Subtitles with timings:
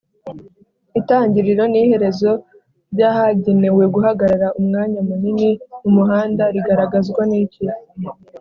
[0.99, 2.31] itangiriro n’iherezo
[2.93, 5.49] ry’ahagenewe guhagarara Umwanya munini
[5.81, 7.63] mumuhanda rigaragazwa niki